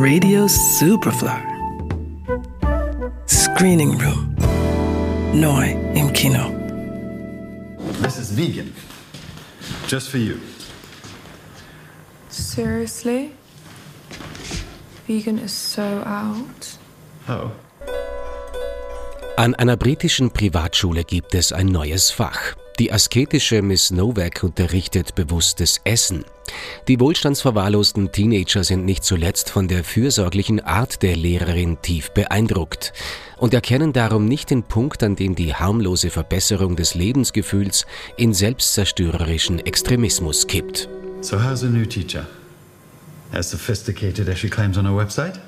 Radio 0.00 0.48
Superfly. 0.48 1.42
Screening 3.26 3.98
Room. 3.98 4.34
Neu 5.34 5.76
im 5.94 6.10
Kino. 6.14 6.50
This 8.00 8.16
is 8.16 8.34
vegan. 8.34 8.72
Just 9.88 10.08
for 10.08 10.16
you. 10.16 10.40
Seriously? 12.30 13.32
Vegan 15.06 15.38
is 15.38 15.52
so 15.52 15.82
out. 15.82 16.78
Oh. 17.28 17.50
An 19.36 19.54
einer 19.54 19.76
britischen 19.76 20.30
Privatschule 20.30 21.04
gibt 21.04 21.34
es 21.34 21.52
ein 21.52 21.66
neues 21.66 22.10
Fach. 22.10 22.56
Die 22.80 22.90
asketische 22.90 23.60
Miss 23.60 23.90
Novak 23.90 24.42
unterrichtet 24.42 25.14
bewusstes 25.14 25.82
Essen. 25.84 26.24
Die 26.88 26.98
wohlstandsverwahrlosten 26.98 28.10
Teenager 28.10 28.64
sind 28.64 28.86
nicht 28.86 29.04
zuletzt 29.04 29.50
von 29.50 29.68
der 29.68 29.84
fürsorglichen 29.84 30.60
Art 30.60 31.02
der 31.02 31.14
Lehrerin 31.14 31.82
tief 31.82 32.10
beeindruckt 32.12 32.94
und 33.36 33.52
erkennen 33.52 33.92
darum 33.92 34.24
nicht 34.24 34.48
den 34.48 34.62
Punkt, 34.62 35.02
an 35.02 35.14
dem 35.14 35.34
die 35.34 35.54
harmlose 35.54 36.08
Verbesserung 36.08 36.74
des 36.74 36.94
Lebensgefühls 36.94 37.84
in 38.16 38.32
selbstzerstörerischen 38.32 39.58
Extremismus 39.58 40.46
kippt. 40.46 40.88
So 41.20 41.36
how's 41.36 41.60
the 41.60 41.66
new 41.66 41.84
teacher? 41.84 42.26
As 43.30 43.50
sophisticated 43.50 44.26
as 44.26 44.38
she 44.38 44.48
claims 44.48 44.78
on 44.78 44.86
her 44.86 44.96
website? 44.96 45.38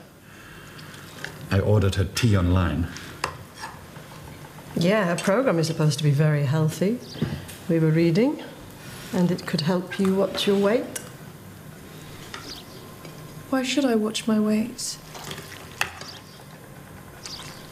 I 1.50 1.60
ordered 1.60 1.96
her 1.96 2.04
tea 2.14 2.36
online. 2.36 2.88
Yeah, 4.76 5.04
her 5.04 5.16
program 5.16 5.58
is 5.58 5.66
supposed 5.66 5.98
to 5.98 6.04
be 6.04 6.10
very 6.10 6.44
healthy. 6.44 6.98
We 7.68 7.78
were 7.78 7.90
reading, 7.90 8.42
and 9.12 9.30
it 9.30 9.46
could 9.46 9.62
help 9.62 9.98
you 9.98 10.14
watch 10.14 10.46
your 10.46 10.58
weight. 10.58 10.98
Why 13.50 13.62
should 13.62 13.84
I 13.84 13.96
watch 13.96 14.26
my 14.26 14.40
weight? 14.40 14.96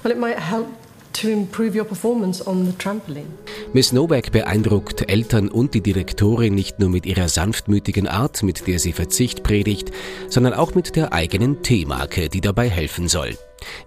Well, 0.04 0.12
it 0.12 0.18
might 0.18 0.38
help 0.38 0.68
to 1.14 1.30
improve 1.30 1.74
your 1.74 1.84
performance 1.84 2.40
on 2.42 2.66
the 2.66 2.72
trampoline. 2.72 3.32
Miss 3.72 3.92
Novak 3.92 4.32
beeindruckt 4.32 5.08
Eltern 5.08 5.48
und 5.48 5.74
die 5.74 5.80
Direktorin 5.80 6.54
nicht 6.54 6.80
nur 6.80 6.90
mit 6.90 7.06
ihrer 7.06 7.28
sanftmütigen 7.28 8.08
Art, 8.08 8.42
mit 8.42 8.66
der 8.66 8.78
sie 8.78 8.92
Verzicht 8.92 9.42
predigt, 9.42 9.90
sondern 10.28 10.54
auch 10.54 10.74
mit 10.74 10.96
der 10.96 11.12
eigenen 11.12 11.62
Teemarke, 11.62 12.28
die 12.28 12.40
dabei 12.40 12.68
helfen 12.68 13.08
soll. 13.08 13.36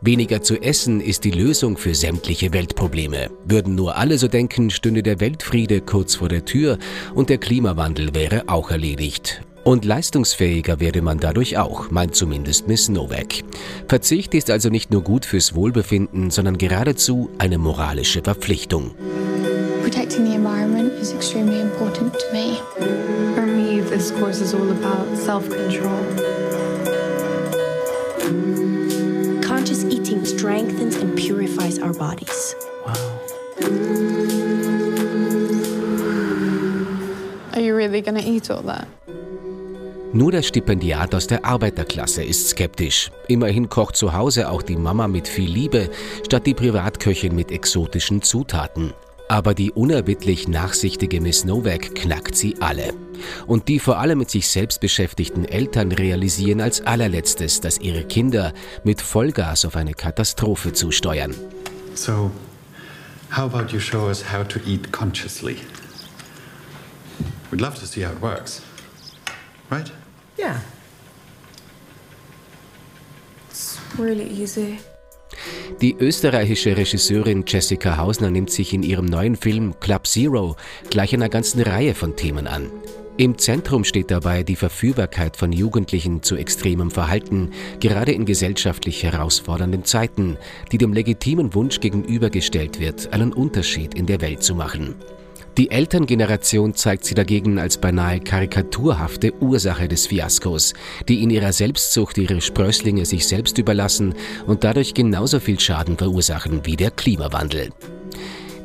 Weniger 0.01 0.41
zu 0.41 0.61
essen 0.61 1.01
ist 1.01 1.23
die 1.23 1.31
Lösung 1.31 1.77
für 1.77 1.95
sämtliche 1.95 2.53
Weltprobleme. 2.53 3.29
Würden 3.45 3.75
nur 3.75 3.97
alle 3.97 4.17
so 4.17 4.27
denken, 4.27 4.69
stünde 4.69 5.03
der 5.03 5.19
Weltfriede 5.19 5.81
kurz 5.81 6.15
vor 6.15 6.29
der 6.29 6.45
Tür 6.45 6.77
und 7.13 7.29
der 7.29 7.37
Klimawandel 7.37 8.13
wäre 8.13 8.43
auch 8.47 8.71
erledigt. 8.71 9.41
Und 9.63 9.85
leistungsfähiger 9.85 10.81
werde 10.81 11.01
man 11.01 11.19
dadurch 11.19 11.57
auch, 11.57 11.89
meint 11.89 12.15
zumindest 12.15 12.67
Miss 12.67 12.89
Novak. 12.89 13.43
Verzicht 13.87 14.33
ist 14.33 14.49
also 14.49 14.69
nicht 14.69 14.91
nur 14.91 15.03
gut 15.03 15.25
fürs 15.25 15.55
Wohlbefinden, 15.55 16.31
sondern 16.31 16.57
geradezu 16.57 17.29
eine 17.37 17.57
moralische 17.57 18.21
Verpflichtung. 18.21 18.91
Protecting 19.81 20.25
the 20.25 20.35
environment 20.35 20.91
is 21.01 21.13
extremely 21.13 21.61
important 21.61 22.13
to 22.13 22.33
me. 22.33 22.57
For 23.35 23.45
me, 23.45 23.81
this 23.89 24.11
course 24.11 24.41
is 24.41 24.53
all 24.53 24.69
about 24.69 25.17
self 25.17 25.43
eating 30.13 30.25
strengthens 30.25 30.95
and 30.97 31.15
purifies 31.15 31.79
our 31.79 31.93
bodies. 31.93 32.55
Are 37.53 37.61
you 37.61 37.75
really 37.75 38.01
gonna 38.01 38.21
eat 38.21 38.49
all 38.51 38.63
that? 38.63 38.87
Nur 40.13 40.31
der 40.31 40.43
Stipendiat 40.43 41.15
aus 41.15 41.25
der 41.25 41.43
Arbeiterklasse 41.43 42.23
ist 42.23 42.49
skeptisch. 42.49 43.09
Immerhin 43.27 43.67
kocht 43.69 43.95
zu 43.95 44.13
Hause 44.13 44.49
auch 44.49 44.61
die 44.61 44.75
Mama 44.75 45.07
mit 45.07 45.27
viel 45.27 45.49
Liebe, 45.49 45.89
statt 46.23 46.45
die 46.45 46.53
Privatköchin 46.53 47.35
mit 47.35 47.51
exotischen 47.51 48.21
Zutaten. 48.21 48.93
Aber 49.33 49.55
die 49.55 49.71
unerbittlich 49.71 50.47
nachsichtige 50.47 51.19
Miss 51.19 51.43
Novak 51.43 51.95
knackt 51.95 52.35
sie 52.35 52.55
alle. 52.59 52.93
Und 53.47 53.67
die 53.67 53.79
vor 53.79 53.97
allem 53.97 54.19
mit 54.19 54.29
sich 54.29 54.47
selbst 54.47 54.79
beschäftigten 54.79 55.45
Eltern 55.45 55.91
realisieren 55.91 56.61
als 56.61 56.81
allerletztes, 56.81 57.59
dass 57.59 57.79
ihre 57.79 58.03
Kinder 58.03 58.53
mit 58.83 59.01
Vollgas 59.01 59.65
auf 59.65 59.75
eine 59.75 59.95
Katastrophe 59.95 60.73
zusteuern. 60.73 61.33
So, 61.95 62.29
how 63.35 63.51
about 63.51 63.73
you 63.73 63.79
show 63.79 64.07
us 64.07 64.23
how 64.31 64.47
to 64.47 64.59
eat 64.67 64.91
consciously? 64.91 65.57
We'd 67.49 67.59
love 67.59 67.79
to 67.79 67.87
see 67.87 68.05
how 68.05 68.11
it 68.11 68.21
works. 68.21 68.61
Right? 69.71 69.91
Yeah. 70.37 70.59
It's 73.49 73.79
really 73.97 74.29
easy. 74.29 74.77
Die 75.81 75.95
österreichische 75.97 76.77
Regisseurin 76.77 77.43
Jessica 77.47 77.97
Hausner 77.97 78.29
nimmt 78.29 78.51
sich 78.51 78.73
in 78.73 78.83
ihrem 78.83 79.05
neuen 79.05 79.35
Film 79.35 79.79
Club 79.79 80.07
Zero 80.07 80.55
gleich 80.89 81.13
einer 81.13 81.29
ganzen 81.29 81.61
Reihe 81.61 81.93
von 81.93 82.15
Themen 82.15 82.47
an. 82.47 82.71
Im 83.15 83.37
Zentrum 83.37 83.83
steht 83.83 84.09
dabei 84.09 84.41
die 84.41 84.55
Verführbarkeit 84.55 85.37
von 85.37 85.51
Jugendlichen 85.51 86.23
zu 86.23 86.35
extremem 86.35 86.89
Verhalten, 86.89 87.51
gerade 87.79 88.11
in 88.11 88.25
gesellschaftlich 88.25 89.03
herausfordernden 89.03 89.85
Zeiten, 89.85 90.37
die 90.71 90.79
dem 90.79 90.93
legitimen 90.93 91.53
Wunsch 91.53 91.79
gegenübergestellt 91.79 92.79
wird, 92.79 93.13
einen 93.13 93.31
Unterschied 93.31 93.93
in 93.93 94.07
der 94.07 94.19
Welt 94.21 94.41
zu 94.41 94.55
machen. 94.55 94.95
Die 95.57 95.69
Elterngeneration 95.69 96.73
zeigt 96.73 97.05
sie 97.05 97.13
dagegen 97.13 97.59
als 97.59 97.77
beinahe 97.77 98.19
karikaturhafte 98.19 99.33
Ursache 99.39 99.87
des 99.87 100.07
Fiaskos, 100.07 100.73
die 101.07 101.21
in 101.21 101.29
ihrer 101.29 101.53
Selbstsucht 101.53 102.17
ihre 102.17 102.41
Sprösslinge 102.41 103.05
sich 103.05 103.27
selbst 103.27 103.59
überlassen 103.59 104.15
und 104.47 104.63
dadurch 104.63 104.95
genauso 104.95 105.39
viel 105.39 105.59
Schaden 105.59 105.95
verursachen 105.95 106.61
wie 106.65 106.75
der 106.75 106.89
Klimawandel. 106.89 107.69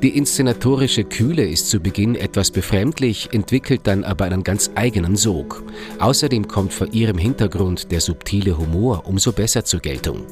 Die 0.03 0.16
inszenatorische 0.16 1.03
Kühle 1.03 1.44
ist 1.44 1.70
zu 1.70 1.81
Beginn 1.81 2.14
etwas 2.14 2.53
befremdlich, 2.53 3.31
entwickelt 3.32 3.81
dann 3.82 4.04
aber 4.04 4.26
einen 4.26 4.44
ganz 4.44 4.70
eigenen 4.76 5.16
Sog. 5.16 5.64
Außerdem 5.98 6.47
kommt 6.47 6.72
vor 6.72 6.86
ihrem 6.92 7.19
Hintergrund 7.19 7.91
der 7.91 8.00
subtile 8.00 8.56
Humor 8.56 9.08
umso 9.08 9.32
besser 9.32 9.64
zur 9.64 9.81
Geltung. 9.81 10.25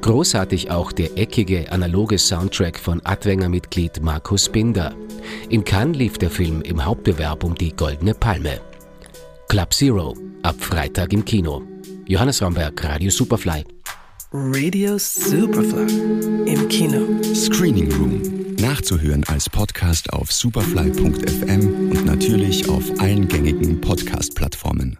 Großartig 0.00 0.72
auch 0.72 0.90
der 0.90 1.16
eckige, 1.16 1.70
analoge 1.70 2.18
Soundtrack 2.18 2.80
von 2.80 3.00
Adwenger-Mitglied 3.04 4.02
Markus 4.02 4.48
Binder. 4.48 4.92
In 5.50 5.62
Cannes 5.62 5.96
lief 5.96 6.18
der 6.18 6.30
Film 6.30 6.62
im 6.62 6.84
Hauptbewerb 6.84 7.44
um 7.44 7.54
die 7.54 7.76
Goldene 7.76 8.14
Palme. 8.14 8.60
Club 9.48 9.72
Zero, 9.72 10.16
ab 10.42 10.56
Freitag 10.58 11.12
im 11.12 11.24
Kino. 11.24 11.62
Johannes 12.06 12.42
Ramberg, 12.42 12.82
Radio 12.82 13.10
Superfly. 13.10 13.62
Radio 14.32 14.98
Superfly 14.98 16.44
im 16.46 16.68
Kino. 16.68 17.22
Screening 17.34 17.92
Room. 17.92 18.35
Nachzuhören 18.60 19.24
als 19.24 19.50
Podcast 19.50 20.12
auf 20.12 20.32
superfly.fm 20.32 21.90
und 21.90 22.04
natürlich 22.04 22.68
auf 22.68 22.84
allen 22.98 23.28
gängigen 23.28 23.80
Podcast-Plattformen. 23.80 24.98